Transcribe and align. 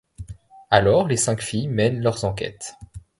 Alors 0.71 1.07
les 1.07 1.15
cinq 1.15 1.43
filles 1.43 1.67
mènent 1.67 2.01
leurs 2.01 2.25
enquêtes. 2.25 2.73